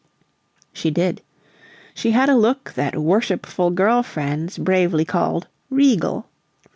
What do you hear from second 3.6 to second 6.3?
girl friends bravely called "regal."